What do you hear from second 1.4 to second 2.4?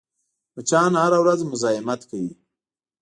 مزاحمت کوي